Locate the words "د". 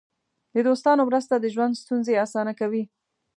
0.53-0.55, 1.37-1.45